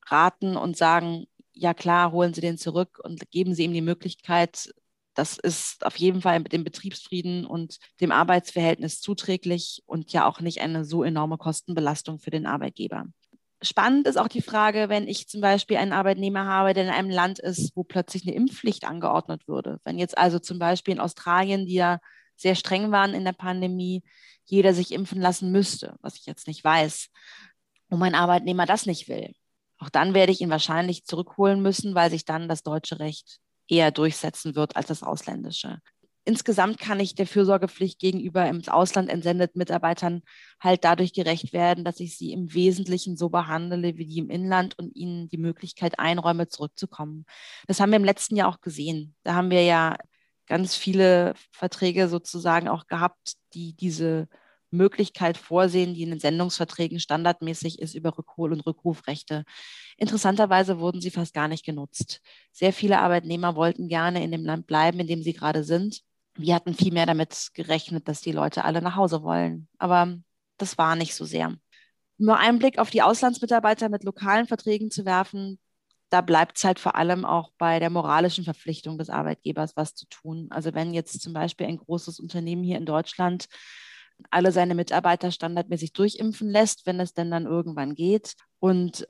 raten 0.07 0.57
und 0.57 0.75
sagen, 0.75 1.25
ja 1.53 1.73
klar, 1.73 2.11
holen 2.11 2.33
Sie 2.33 2.41
den 2.41 2.57
zurück 2.57 2.99
und 3.03 3.29
geben 3.31 3.53
Sie 3.53 3.63
ihm 3.63 3.73
die 3.73 3.81
Möglichkeit, 3.81 4.73
das 5.13 5.37
ist 5.37 5.85
auf 5.85 5.95
jeden 5.97 6.21
Fall 6.21 6.39
mit 6.39 6.53
dem 6.53 6.63
Betriebsfrieden 6.63 7.45
und 7.45 7.77
dem 8.01 8.11
Arbeitsverhältnis 8.11 8.99
zuträglich 9.01 9.83
und 9.85 10.11
ja 10.11 10.27
auch 10.27 10.39
nicht 10.39 10.61
eine 10.61 10.85
so 10.85 11.03
enorme 11.03 11.37
Kostenbelastung 11.37 12.19
für 12.19 12.31
den 12.31 12.45
Arbeitgeber. 12.45 13.05
Spannend 13.61 14.07
ist 14.07 14.17
auch 14.17 14.27
die 14.27 14.41
Frage, 14.41 14.89
wenn 14.89 15.07
ich 15.07 15.29
zum 15.29 15.39
Beispiel 15.39 15.77
einen 15.77 15.93
Arbeitnehmer 15.93 16.45
habe, 16.45 16.73
der 16.73 16.83
in 16.83 16.89
einem 16.89 17.09
Land 17.09 17.39
ist, 17.39 17.75
wo 17.75 17.83
plötzlich 17.83 18.23
eine 18.27 18.35
Impfpflicht 18.35 18.85
angeordnet 18.85 19.47
würde. 19.47 19.79
Wenn 19.85 19.97
jetzt 19.97 20.17
also 20.17 20.39
zum 20.39 20.59
Beispiel 20.59 20.95
in 20.95 20.99
Australien, 20.99 21.65
die 21.65 21.75
ja 21.75 21.99
sehr 22.35 22.55
streng 22.55 22.91
waren 22.91 23.13
in 23.13 23.23
der 23.23 23.33
Pandemie, 23.33 24.03
jeder 24.43 24.73
sich 24.73 24.91
impfen 24.91 25.21
lassen 25.21 25.51
müsste, 25.51 25.95
was 26.01 26.17
ich 26.17 26.25
jetzt 26.25 26.47
nicht 26.47 26.63
weiß, 26.63 27.09
und 27.89 27.99
mein 27.99 28.15
Arbeitnehmer 28.15 28.65
das 28.65 28.85
nicht 28.85 29.07
will. 29.07 29.33
Auch 29.77 29.89
dann 29.89 30.13
werde 30.13 30.31
ich 30.31 30.41
ihn 30.41 30.49
wahrscheinlich 30.49 31.05
zurückholen 31.05 31.61
müssen, 31.61 31.95
weil 31.95 32.09
sich 32.09 32.25
dann 32.25 32.49
das 32.49 32.63
deutsche 32.63 32.99
Recht 32.99 33.39
eher 33.67 33.91
durchsetzen 33.91 34.55
wird 34.55 34.75
als 34.75 34.87
das 34.87 35.03
ausländische. 35.03 35.79
Insgesamt 36.25 36.79
kann 36.79 37.01
ich 37.01 37.15
der 37.15 37.27
Fürsorgepflicht 37.27 37.99
gegenüber 37.99 38.47
ins 38.47 38.69
Ausland 38.69 39.09
entsendeten 39.09 39.59
Mitarbeitern 39.59 40.21
halt 40.61 40.85
dadurch 40.85 41.11
gerecht 41.11 41.51
werden, 41.51 41.83
dass 41.83 41.99
ich 41.99 42.17
sie 42.17 42.31
im 42.31 42.53
Wesentlichen 42.53 43.17
so 43.17 43.27
behandle 43.27 43.97
wie 43.97 44.05
die 44.05 44.19
im 44.19 44.29
Inland 44.29 44.79
und 44.79 44.95
ihnen 44.95 45.27
die 45.27 45.37
Möglichkeit 45.37 45.99
einräume, 45.99 46.47
zurückzukommen. 46.47 47.25
Das 47.67 47.81
haben 47.81 47.91
wir 47.91 47.97
im 47.97 48.05
letzten 48.05 48.37
Jahr 48.37 48.47
auch 48.47 48.61
gesehen. 48.61 49.15
Da 49.23 49.33
haben 49.33 49.49
wir 49.49 49.63
ja 49.63 49.97
ganz 50.47 50.75
viele 50.75 51.33
Verträge 51.51 52.07
sozusagen 52.07 52.69
auch 52.69 52.87
gehabt, 52.87 53.33
die 53.53 53.75
diese 53.75 54.29
Möglichkeit 54.73 55.37
vorsehen, 55.37 55.93
die 55.93 56.03
in 56.03 56.09
den 56.09 56.19
Sendungsverträgen 56.19 56.99
standardmäßig 56.99 57.79
ist 57.79 57.95
über 57.95 58.17
Rückhol- 58.17 58.51
und 58.51 58.65
Rückrufrechte. 58.65 59.43
Interessanterweise 59.97 60.79
wurden 60.79 61.01
sie 61.01 61.11
fast 61.11 61.33
gar 61.33 61.47
nicht 61.47 61.65
genutzt. 61.65 62.21
Sehr 62.51 62.73
viele 62.73 62.99
Arbeitnehmer 62.99 63.55
wollten 63.55 63.87
gerne 63.87 64.23
in 64.23 64.31
dem 64.31 64.45
Land 64.45 64.67
bleiben, 64.67 64.99
in 64.99 65.07
dem 65.07 65.23
sie 65.23 65.33
gerade 65.33 65.63
sind. 65.63 66.01
Wir 66.35 66.55
hatten 66.55 66.73
viel 66.73 66.91
mehr 66.91 67.05
damit 67.05 67.49
gerechnet, 67.53 68.07
dass 68.07 68.21
die 68.21 68.31
Leute 68.31 68.65
alle 68.65 68.81
nach 68.81 68.95
Hause 68.95 69.23
wollen. 69.23 69.67
Aber 69.77 70.17
das 70.57 70.77
war 70.77 70.95
nicht 70.95 71.15
so 71.15 71.25
sehr. 71.25 71.55
Nur 72.17 72.37
einen 72.37 72.59
Blick 72.59 72.79
auf 72.79 72.89
die 72.89 73.01
Auslandsmitarbeiter 73.01 73.89
mit 73.89 74.03
lokalen 74.03 74.47
Verträgen 74.47 74.91
zu 74.91 75.05
werfen, 75.05 75.59
da 76.13 76.21
bleibt 76.21 76.57
es 76.57 76.63
halt 76.63 76.77
vor 76.77 76.95
allem 76.95 77.25
auch 77.25 77.49
bei 77.57 77.79
der 77.79 77.89
moralischen 77.89 78.43
Verpflichtung 78.43 78.99
des 78.99 79.09
Arbeitgebers 79.09 79.75
was 79.75 79.95
zu 79.95 80.05
tun. 80.09 80.45
Also 80.51 80.75
wenn 80.75 80.93
jetzt 80.93 81.19
zum 81.19 81.33
Beispiel 81.33 81.65
ein 81.65 81.77
großes 81.77 82.19
Unternehmen 82.19 82.63
hier 82.63 82.77
in 82.77 82.85
Deutschland 82.85 83.47
alle 84.29 84.51
seine 84.51 84.75
Mitarbeiter 84.75 85.31
standardmäßig 85.31 85.93
durchimpfen 85.93 86.49
lässt, 86.49 86.85
wenn 86.85 86.99
es 86.99 87.13
denn 87.13 87.31
dann 87.31 87.45
irgendwann 87.45 87.95
geht 87.95 88.35
und 88.59 89.07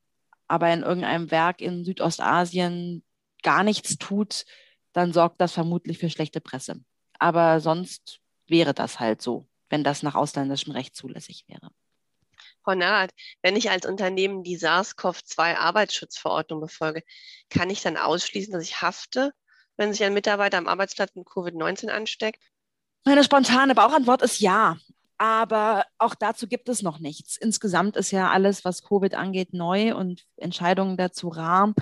aber 0.47 0.71
in 0.71 0.83
irgendeinem 0.83 1.31
Werk 1.31 1.61
in 1.61 1.85
Südostasien 1.85 3.03
gar 3.41 3.63
nichts 3.63 3.97
tut, 3.97 4.45
dann 4.91 5.13
sorgt 5.13 5.41
das 5.41 5.51
vermutlich 5.51 5.97
für 5.97 6.09
schlechte 6.09 6.41
Presse. 6.41 6.83
Aber 7.19 7.59
sonst 7.59 8.19
wäre 8.47 8.73
das 8.73 8.99
halt 8.99 9.21
so, 9.21 9.47
wenn 9.69 9.83
das 9.83 10.03
nach 10.03 10.15
ausländischem 10.15 10.73
Recht 10.73 10.95
zulässig 10.95 11.45
wäre. 11.47 11.69
Frau 12.63 12.75
Naht, 12.75 13.11
wenn 13.41 13.55
ich 13.55 13.69
als 13.69 13.85
Unternehmen 13.85 14.43
die 14.43 14.57
SARS-CoV-2-Arbeitsschutzverordnung 14.57 16.61
befolge, 16.61 17.03
kann 17.49 17.69
ich 17.69 17.81
dann 17.81 17.97
ausschließen, 17.97 18.53
dass 18.53 18.63
ich 18.63 18.81
hafte, 18.81 19.33
wenn 19.75 19.91
sich 19.91 20.03
ein 20.03 20.13
Mitarbeiter 20.13 20.57
am 20.57 20.67
Arbeitsplatz 20.67 21.13
mit 21.15 21.27
Covid-19 21.27 21.89
ansteckt? 21.89 22.41
Meine 23.05 23.23
spontane 23.23 23.75
Bauchantwort 23.75 24.21
ist 24.21 24.39
ja. 24.39 24.77
Aber 25.17 25.85
auch 25.99 26.15
dazu 26.15 26.47
gibt 26.47 26.69
es 26.69 26.81
noch 26.81 26.99
nichts. 26.99 27.37
Insgesamt 27.37 27.95
ist 27.97 28.11
ja 28.11 28.31
alles, 28.31 28.65
was 28.65 28.83
Covid 28.83 29.13
angeht, 29.15 29.53
neu 29.53 29.95
und 29.95 30.25
Entscheidungen 30.37 30.97
dazu 30.97 31.29
rar. 31.29 31.73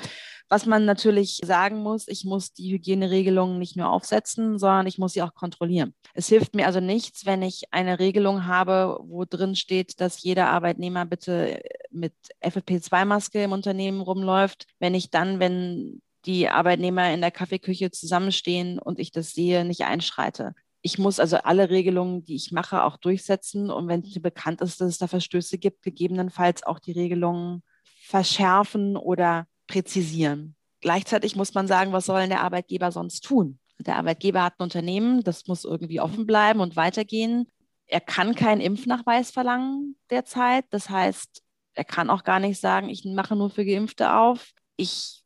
Was 0.50 0.66
man 0.66 0.84
natürlich 0.84 1.40
sagen 1.44 1.82
muss, 1.82 2.10
ich 2.10 2.26
muss 2.26 2.54
die 2.54 2.74
Hygieneregelungen 2.74 3.58
nicht 3.58 3.78
nur 3.78 3.90
aufsetzen, 3.90 4.60
sondern 4.60 4.86
ich 4.86 4.98
muss 4.98 5.14
sie 5.14 5.22
auch 5.22 5.34
kontrollieren. 5.34 5.94
Es 6.14 6.28
hilft 6.28 6.56
mir 6.56 6.66
also 6.66 6.82
nichts, 6.82 7.26
wenn 7.26 7.42
ich 7.42 7.64
eine 7.72 8.00
Regelung 8.00 8.46
habe, 8.48 9.00
wo 9.04 9.24
drin 9.24 9.56
steht, 9.56 10.02
dass 10.02 10.22
jeder 10.22 10.50
Arbeitnehmer 10.50 11.06
bitte 11.06 11.62
mit 11.90 12.14
FFP2-Maske 12.44 13.44
im 13.44 13.54
Unternehmen 13.54 14.02
rumläuft. 14.02 14.68
Wenn 14.80 14.94
ich 14.94 15.10
dann, 15.10 15.40
wenn 15.40 16.02
die 16.26 16.50
Arbeitnehmer 16.50 17.14
in 17.14 17.22
der 17.22 17.32
Kaffeeküche 17.32 17.90
zusammenstehen 17.90 18.78
und 18.78 19.00
ich 19.00 19.12
das 19.12 19.32
sehe, 19.32 19.64
nicht 19.64 19.86
einschreite 19.86 20.54
ich 20.82 20.98
muss 20.98 21.20
also 21.20 21.38
alle 21.38 21.70
Regelungen, 21.70 22.26
die 22.26 22.36
ich 22.36 22.52
mache, 22.52 22.84
auch 22.84 22.98
durchsetzen. 22.98 23.70
Und 23.70 23.88
wenn 23.88 24.02
es 24.02 24.22
bekannt 24.22 24.62
ist, 24.62 24.82
dass 24.82 24.90
es 24.90 24.98
da 24.98 25.08
Verstöße 25.08 25.58
gibt, 25.58 25.84
gegebenenfalls 25.84 26.64
auch 26.64 26.80
die 26.80 26.92
Regelungen 26.92 27.64
verschärfen 28.04 28.98
oder 28.98 29.48
präzisieren. 29.68 30.56
Gleichzeitig 30.82 31.36
muss 31.36 31.54
man 31.54 31.68
sagen, 31.68 31.94
was 31.94 32.08
soll 32.08 32.28
der 32.28 32.42
Arbeitgeber 32.42 32.92
sonst 32.92 33.22
tun? 33.22 33.60
Der 33.80 33.98
Arbeitgeber 33.98 34.44
hat 34.44 34.60
ein 34.60 34.64
Unternehmen, 34.64 35.24
das 35.24 35.48
muss 35.48 35.66
irgendwie 35.66 36.02
offen 36.02 36.26
bleiben 36.26 36.60
und 36.60 36.76
weitergehen. 36.76 37.48
Er 37.86 38.02
kann 38.02 38.36
keinen 38.36 38.62
Impfnachweis 38.62 39.32
verlangen 39.32 39.96
derzeit. 40.10 40.66
Das 40.72 40.90
heißt, 40.90 41.42
er 41.74 41.84
kann 41.84 42.10
auch 42.10 42.24
gar 42.24 42.40
nicht 42.40 42.60
sagen, 42.60 42.90
ich 42.90 43.06
mache 43.06 43.36
nur 43.36 43.50
für 43.50 43.66
Geimpfte 43.66 44.14
auf. 44.14 44.52
Ich 44.78 45.24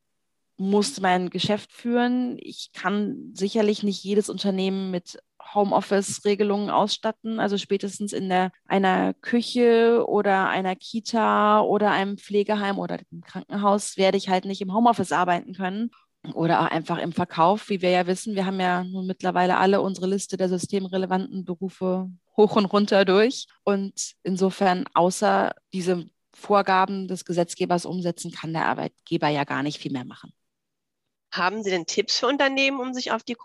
muss 0.58 1.00
mein 1.02 1.30
Geschäft 1.30 1.72
führen. 1.72 2.38
Ich 2.40 2.72
kann 2.74 3.32
sicherlich 3.34 3.84
nicht 3.84 4.04
jedes 4.04 4.30
Unternehmen 4.30 4.92
mit 4.92 5.20
Homeoffice-Regelungen 5.54 6.70
ausstatten. 6.70 7.40
Also 7.40 7.58
spätestens 7.58 8.14
in 8.14 8.30
der, 8.30 8.52
einer 8.66 9.14
Küche 9.14 10.06
oder 10.08 10.50
einer 10.50 10.76
Kita 10.76 11.62
oder 11.62 11.92
einem 11.92 12.18
Pflegeheim 12.18 12.80
oder 12.80 12.98
dem 12.98 13.22
Krankenhaus 13.22 13.98
werde 13.98 14.18
ich 14.18 14.30
halt 14.30 14.46
nicht 14.46 14.62
im 14.62 14.74
Homeoffice 14.74 15.12
arbeiten 15.12 15.54
können. 15.54 15.92
Oder 16.34 16.62
auch 16.62 16.72
einfach 16.72 16.98
im 16.98 17.12
Verkauf, 17.12 17.70
wie 17.70 17.82
wir 17.82 17.92
ja 17.92 18.08
wissen. 18.08 18.36
Wir 18.36 18.48
haben 18.48 18.60
ja 18.60 18.84
nun 18.84 19.06
mittlerweile 19.06 19.58
alle 19.58 19.82
unsere 19.82 20.08
Liste 20.08 20.38
der 20.38 20.50
systemrelevanten 20.50 21.46
Berufe 21.46 22.10
hoch 22.36 22.56
und 22.56 22.66
runter 22.66 23.06
durch. 23.06 23.46
Und 23.64 24.16
insofern, 24.24 24.86
außer 24.94 25.54
diese 25.72 26.10
Vorgaben 26.34 27.08
des 27.08 27.26
Gesetzgebers 27.26 27.86
umsetzen, 27.86 28.32
kann 28.32 28.54
der 28.54 28.66
Arbeitgeber 28.66 29.30
ja 29.30 29.44
gar 29.44 29.64
nicht 29.64 29.80
viel 29.80 29.92
mehr 29.92 30.06
machen. 30.06 30.34
Haben 31.32 31.64
Sie 31.64 31.70
denn 31.70 31.86
Tipps 31.86 32.20
für 32.20 32.28
Unternehmen, 32.28 32.80
um 32.80 32.94
sich 32.94 33.12
auf 33.12 33.24
die 33.24 33.36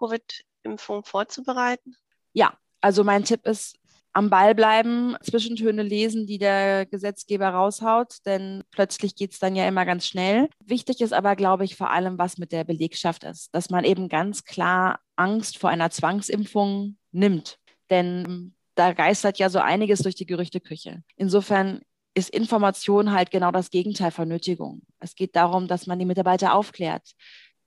Covid-Impfung 0.63 1.05
vorzubereiten? 1.05 1.97
Ja, 2.33 2.55
also 2.81 3.05
mein 3.05 3.25
Tipp 3.25 3.47
ist, 3.47 3.77
am 4.13 4.29
Ball 4.29 4.55
bleiben, 4.57 5.17
Zwischentöne 5.23 5.83
lesen, 5.83 6.27
die 6.27 6.39
der 6.39 6.85
Gesetzgeber 6.87 7.51
raushaut, 7.51 8.17
denn 8.27 8.65
plötzlich 8.73 9.15
geht 9.15 9.33
es 9.33 9.39
dann 9.39 9.55
ja 9.55 9.69
immer 9.69 9.87
ganz 9.87 10.07
schnell. 10.07 10.49
Wichtig 10.65 11.01
ist 11.01 11.13
aber, 11.13 11.37
glaube 11.37 11.65
ich, 11.65 11.77
vor 11.77 11.91
allem, 11.91 12.19
was 12.19 12.37
mit 12.37 12.51
der 12.51 12.65
Belegschaft 12.65 13.23
ist, 13.23 13.55
dass 13.55 13.71
man 13.71 13.85
eben 13.85 14.09
ganz 14.09 14.45
klar 14.45 14.99
Angst 15.15 15.59
vor 15.59 15.71
einer 15.71 15.91
Zwangsimpfung 15.91 16.97
nimmt. 17.13 17.59
Denn 17.89 18.55
da 18.75 18.93
geistert 18.93 19.39
ja 19.39 19.49
so 19.49 19.61
einiges 19.61 20.01
durch 20.01 20.17
die 20.17 20.27
Gerüchteküche. 20.27 21.03
Insofern 21.17 21.81
ist 22.15 22.31
Information 22.31 23.13
halt 23.13 23.31
genau 23.31 23.53
das 23.53 23.71
Gegenteil 23.71 24.11
von 24.11 24.29
Nötigung. 24.29 24.83
Es 24.99 25.15
geht 25.15 25.37
darum, 25.37 25.69
dass 25.69 25.87
man 25.87 26.01
die 26.01 26.05
Mitarbeiter 26.05 26.55
aufklärt, 26.55 27.13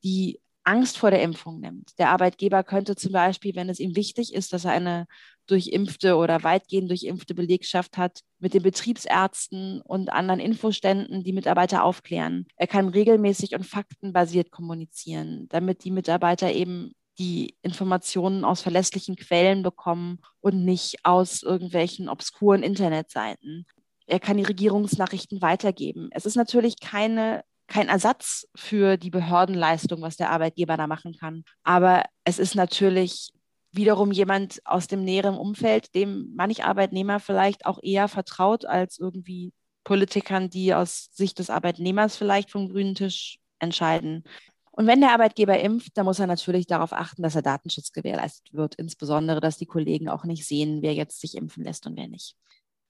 die 0.04 0.42
Angst 0.64 0.98
vor 0.98 1.12
der 1.12 1.22
Impfung 1.22 1.60
nimmt. 1.60 1.98
Der 2.00 2.10
Arbeitgeber 2.10 2.64
könnte 2.64 2.96
zum 2.96 3.12
Beispiel, 3.12 3.56
wenn 3.56 3.70
es 3.70 3.80
ihm 3.80 3.96
wichtig 3.96 4.34
ist, 4.34 4.54
dass 4.54 4.66
er 4.66 4.72
eine 4.72 5.08
durchimpfte 5.48 6.16
oder 6.16 6.44
weitgehend 6.44 6.90
durchimpfte 6.90 7.36
Belegschaft 7.36 7.98
hat, 7.98 8.22
mit 8.40 8.54
den 8.54 8.64
Betriebsärzten 8.64 9.82
und 9.82 10.12
anderen 10.12 10.40
Infoständen 10.40 11.24
die 11.24 11.34
Mitarbeiter 11.34 11.84
aufklären. 11.84 12.48
Er 12.56 12.68
kann 12.68 12.88
regelmäßig 12.88 13.56
und 13.56 13.66
faktenbasiert 13.66 14.52
kommunizieren, 14.52 15.48
damit 15.50 15.84
die 15.84 15.92
Mitarbeiter 15.92 16.52
eben 16.52 16.94
die 17.20 17.56
Informationen 17.62 18.44
aus 18.44 18.62
verlässlichen 18.62 19.16
Quellen 19.16 19.64
bekommen 19.64 20.20
und 20.40 20.64
nicht 20.66 20.98
aus 21.04 21.44
irgendwelchen 21.44 22.10
obskuren 22.10 22.64
Internetseiten. 22.64 23.66
Er 24.08 24.20
kann 24.20 24.38
die 24.38 24.44
Regierungsnachrichten 24.44 25.42
weitergeben. 25.42 26.10
Es 26.12 26.26
ist 26.26 26.36
natürlich 26.36 26.80
keine 26.80 27.44
kein 27.68 27.90
Ersatz 27.90 28.48
für 28.56 28.98
die 28.98 29.10
Behördenleistung, 29.10 30.02
was 30.02 30.18
der 30.18 30.32
Arbeitgeber 30.32 30.78
da 30.78 30.88
machen 30.88 31.16
kann. 31.18 31.44
Aber 31.64 32.04
es 32.24 32.40
ist 32.40 32.56
natürlich 32.56 33.32
wiederum 33.72 34.12
jemand 34.12 34.62
aus 34.66 34.88
dem 34.88 35.04
näheren 35.04 35.36
Umfeld, 35.36 35.96
dem 35.96 36.32
manch 36.36 36.64
Arbeitnehmer 36.64 37.20
vielleicht 37.20 37.66
auch 37.66 37.80
eher 37.82 38.08
vertraut 38.08 38.66
als 38.66 39.00
irgendwie 39.00 39.52
Politikern, 39.84 40.50
die 40.50 40.74
aus 40.74 41.10
Sicht 41.12 41.40
des 41.40 41.50
Arbeitnehmers 41.50 42.16
vielleicht 42.16 42.52
vom 42.52 42.70
grünen 42.70 42.96
Tisch 42.96 43.40
entscheiden. 43.60 44.24
Und 44.72 44.88
wenn 44.88 45.02
der 45.02 45.12
Arbeitgeber 45.12 45.60
impft, 45.60 45.98
dann 45.98 46.06
muss 46.06 46.20
er 46.20 46.28
natürlich 46.28 46.66
darauf 46.66 46.94
achten, 46.94 47.22
dass 47.22 47.36
er 47.36 47.44
Datenschutz 47.44 47.92
gewährleistet 47.92 48.54
wird, 48.54 48.76
insbesondere, 48.76 49.40
dass 49.40 49.58
die 49.58 49.68
Kollegen 49.68 50.10
auch 50.10 50.24
nicht 50.24 50.48
sehen, 50.48 50.82
wer 50.82 50.94
jetzt 50.94 51.22
sich 51.22 51.36
impfen 51.38 51.64
lässt 51.64 51.86
und 51.86 51.96
wer 51.96 52.08
nicht. 52.08 52.36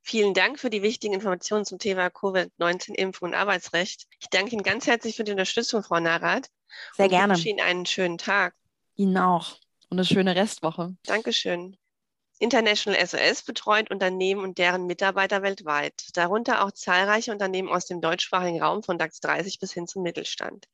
Vielen 0.06 0.34
Dank 0.34 0.60
für 0.60 0.70
die 0.70 0.82
wichtigen 0.82 1.14
Informationen 1.14 1.64
zum 1.64 1.80
Thema 1.80 2.10
Covid-19-Impfung 2.10 3.30
und 3.30 3.36
Arbeitsrecht. 3.36 4.06
Ich 4.20 4.28
danke 4.30 4.52
Ihnen 4.52 4.62
ganz 4.62 4.86
herzlich 4.86 5.16
für 5.16 5.24
die 5.24 5.32
Unterstützung, 5.32 5.82
Frau 5.82 6.00
Narath. 6.02 6.50
Sehr 6.98 7.08
gerne. 7.08 7.34
Ich 7.34 7.40
wünsche 7.40 7.50
Ihnen 7.50 7.62
einen 7.62 7.86
schönen 7.86 8.18
Tag. 8.18 8.54
Ihnen 8.96 9.18
auch 9.18 9.58
und 9.90 9.98
eine 9.98 10.06
schöne 10.06 10.36
Restwoche. 10.36 10.96
Dankeschön. 11.06 11.78
International 12.40 13.00
SOS 13.08 13.44
betreut 13.44 13.92
Unternehmen 13.92 14.44
und 14.44 14.58
deren 14.58 14.88
Mitarbeiter 14.88 15.42
weltweit, 15.42 15.94
darunter 16.14 16.66
auch 16.66 16.72
zahlreiche 16.72 17.32
Unternehmen 17.32 17.70
aus 17.70 17.86
dem 17.86 18.02
deutschsprachigen 18.02 18.62
Raum 18.62 18.84
von 18.84 18.98
DAX 18.98 19.22
30 19.22 19.60
bis 19.60 19.72
hin 19.72 19.88
zum 19.88 20.04
Mittelstand. 20.04 20.68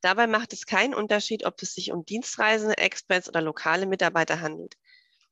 Dabei 0.00 0.28
macht 0.28 0.52
es 0.52 0.66
keinen 0.66 0.94
Unterschied, 0.94 1.44
ob 1.44 1.60
es 1.60 1.74
sich 1.74 1.90
um 1.90 2.04
Dienstreisende, 2.04 2.78
Experts 2.78 3.28
oder 3.28 3.40
lokale 3.40 3.86
Mitarbeiter 3.86 4.40
handelt. 4.40 4.76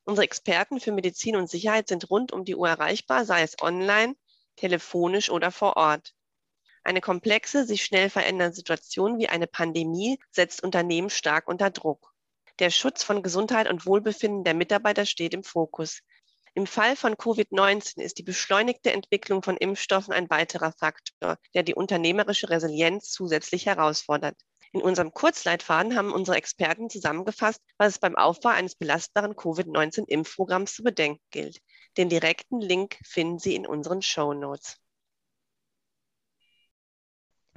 Unsere 0.05 0.25
Experten 0.25 0.81
für 0.81 0.91
Medizin 0.91 1.37
und 1.37 1.49
Sicherheit 1.49 1.89
sind 1.89 2.11
rund 2.11 2.33
um 2.33 2.45
die 2.45 2.57
Uhr 2.57 2.69
erreichbar, 2.69 3.25
sei 3.25 3.43
es 3.43 3.61
online, 3.63 4.17
telefonisch 4.57 5.31
oder 5.31 5.51
vor 5.51 5.77
Ort. 5.77 6.15
Eine 6.83 7.01
komplexe, 7.01 7.65
sich 7.65 7.85
schnell 7.85 8.11
verändernde 8.11 8.57
Situation 8.57 9.19
wie 9.19 9.29
eine 9.29 9.47
Pandemie 9.47 10.19
setzt 10.33 10.65
Unternehmen 10.65 11.11
stark 11.11 11.47
unter 11.47 11.71
Druck. 11.71 12.13
Der 12.59 12.71
Schutz 12.71 13.05
von 13.05 13.23
Gesundheit 13.23 13.71
und 13.71 13.87
Wohlbefinden 13.87 14.43
der 14.43 14.55
Mitarbeiter 14.55 15.07
steht 15.07 15.35
im 15.35 15.45
Fokus. 15.45 16.01
Im 16.55 16.67
Fall 16.67 16.97
von 16.97 17.15
Covid-19 17.15 18.01
ist 18.03 18.19
die 18.19 18.25
beschleunigte 18.25 18.93
Entwicklung 18.93 19.43
von 19.43 19.57
Impfstoffen 19.57 20.13
ein 20.13 20.29
weiterer 20.29 20.73
Faktor, 20.73 21.39
der 21.55 21.63
die 21.63 21.75
unternehmerische 21.75 22.51
Resilienz 22.51 23.11
zusätzlich 23.11 23.67
herausfordert. 23.67 24.37
In 24.75 24.81
unserem 24.81 25.13
Kurzleitfaden 25.13 25.97
haben 25.97 26.13
unsere 26.13 26.39
Experten 26.39 26.89
zusammengefasst, 26.89 27.61
was 27.77 27.89
es 27.89 27.99
beim 27.99 28.17
Aufbau 28.17 28.49
eines 28.49 28.75
belastbaren 28.75 29.37
Covid-19-Impfprogramms 29.37 30.75
zu 30.75 30.83
bedenken 30.83 31.23
gilt. 31.31 31.61
Den 31.99 32.09
direkten 32.09 32.59
Link 32.59 32.97
finden 33.05 33.39
Sie 33.39 33.55
in 33.55 33.67
unseren 33.67 34.01
Show 34.01 34.33
Notes. 34.33 34.79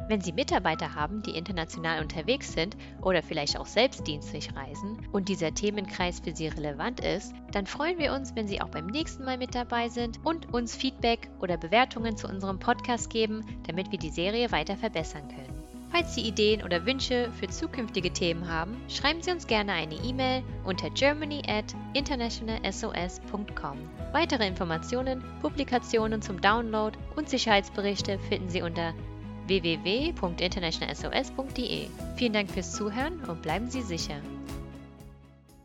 Wenn 0.10 0.20
Sie 0.20 0.34
Mitarbeiter 0.34 0.94
haben, 0.94 1.24
die 1.24 1.38
international 1.38 2.02
unterwegs 2.02 2.52
sind 2.52 2.76
oder 3.02 3.24
vielleicht 3.24 3.58
auch 3.58 3.66
selbst 3.66 4.06
dienstlich 4.06 4.54
reisen 4.54 5.08
und 5.14 5.30
dieser 5.30 5.54
Themenkreis 5.54 6.20
für 6.20 6.36
Sie 6.36 6.50
relevant 6.50 7.00
ist, 7.00 7.34
dann 7.54 7.66
freuen 7.66 7.98
wir 7.98 8.12
uns, 8.12 8.36
wenn 8.36 8.48
Sie 8.48 8.60
auch 8.60 8.70
beim 8.70 8.88
nächsten 8.88 9.24
Mal 9.24 9.38
mit 9.38 9.56
dabei 9.56 9.88
sind 9.88 10.20
und 10.26 10.54
uns 10.54 10.76
Feedback 10.76 11.30
oder 11.40 11.58
Bewertungen 11.58 12.18
zu 12.18 12.28
unserem 12.28 12.60
Podcast 12.60 13.10
geben, 13.10 13.46
damit 13.66 13.92
wir 13.92 13.98
die 13.98 14.12
Serie 14.12 14.52
weiter 14.52 14.76
verbessern 14.76 15.30
können. 15.30 15.55
Falls 15.96 16.14
Sie 16.14 16.28
Ideen 16.28 16.62
oder 16.62 16.86
Wünsche 16.86 17.32
für 17.40 17.48
zukünftige 17.48 18.12
Themen 18.12 18.50
haben, 18.50 18.76
schreiben 18.90 19.22
Sie 19.22 19.32
uns 19.32 19.48
gerne 19.48 19.72
eine 19.72 19.96
E-Mail 19.96 20.44
unter 20.66 20.90
germany 20.90 21.42
at 21.48 21.74
internationalsos.com. 21.94 23.78
Weitere 24.12 24.46
Informationen, 24.46 25.24
Publikationen 25.42 26.22
zum 26.22 26.42
Download 26.42 26.98
und 27.16 27.30
Sicherheitsberichte 27.30 28.20
finden 28.28 28.50
Sie 28.50 28.62
unter 28.62 28.94
www.internationalsos.de. 29.48 31.88
Vielen 32.18 32.34
Dank 32.34 32.52
fürs 32.52 32.74
Zuhören 32.74 33.22
und 33.30 33.42
bleiben 33.42 33.70
Sie 33.70 33.82
sicher. 33.82 34.20